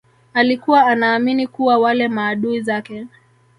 alikuwa 0.33 0.85
anaamini 0.85 1.47
kuwa 1.47 1.77
wale 1.77 2.07
maadui 2.07 2.61
zake 2.61 3.07